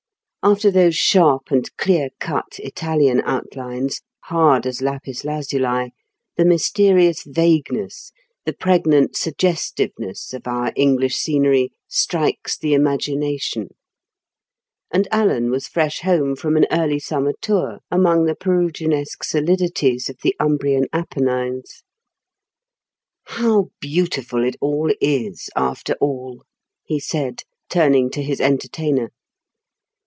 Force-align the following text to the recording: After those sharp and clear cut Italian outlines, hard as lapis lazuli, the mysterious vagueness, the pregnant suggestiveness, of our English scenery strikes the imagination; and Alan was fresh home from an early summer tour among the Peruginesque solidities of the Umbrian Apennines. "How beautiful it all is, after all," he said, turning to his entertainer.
After 0.43 0.71
those 0.71 0.95
sharp 0.95 1.51
and 1.51 1.69
clear 1.77 2.09
cut 2.19 2.53
Italian 2.57 3.21
outlines, 3.25 4.01
hard 4.23 4.65
as 4.65 4.81
lapis 4.81 5.23
lazuli, 5.23 5.93
the 6.35 6.43
mysterious 6.45 7.23
vagueness, 7.23 8.11
the 8.43 8.51
pregnant 8.53 9.15
suggestiveness, 9.15 10.33
of 10.33 10.47
our 10.47 10.73
English 10.75 11.15
scenery 11.17 11.71
strikes 11.87 12.57
the 12.57 12.73
imagination; 12.73 13.67
and 14.91 15.07
Alan 15.11 15.51
was 15.51 15.67
fresh 15.67 15.99
home 15.99 16.35
from 16.35 16.57
an 16.57 16.65
early 16.71 16.97
summer 16.97 17.33
tour 17.39 17.77
among 17.91 18.25
the 18.25 18.33
Peruginesque 18.35 19.23
solidities 19.23 20.09
of 20.09 20.17
the 20.23 20.35
Umbrian 20.39 20.87
Apennines. 20.91 21.83
"How 23.25 23.69
beautiful 23.79 24.43
it 24.43 24.55
all 24.59 24.91
is, 24.99 25.51
after 25.55 25.93
all," 26.01 26.41
he 26.83 26.99
said, 26.99 27.43
turning 27.69 28.09
to 28.09 28.23
his 28.23 28.41
entertainer. 28.41 29.11